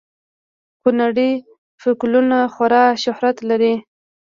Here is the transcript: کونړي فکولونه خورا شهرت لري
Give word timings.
کونړي 0.81 1.31
فکولونه 1.81 2.37
خورا 2.53 2.83
شهرت 3.03 3.37
لري 3.49 3.73